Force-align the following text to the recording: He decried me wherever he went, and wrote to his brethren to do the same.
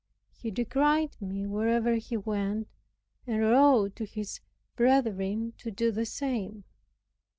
He 0.35 0.49
decried 0.49 1.21
me 1.21 1.45
wherever 1.45 1.93
he 1.97 2.17
went, 2.17 2.67
and 3.27 3.39
wrote 3.39 3.95
to 3.97 4.05
his 4.05 4.39
brethren 4.75 5.53
to 5.59 5.69
do 5.69 5.91
the 5.91 6.07
same. 6.07 6.63